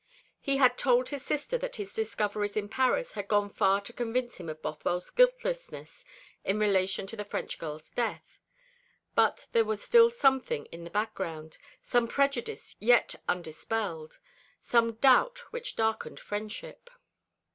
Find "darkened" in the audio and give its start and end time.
15.75-16.19